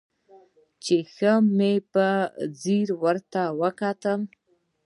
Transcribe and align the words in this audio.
چې 0.83 0.95
ښه 1.13 1.33
مې 1.57 1.73
په 1.93 2.07
ځير 2.61 2.87
ورته 3.03 3.41
وکتل. 3.61 4.19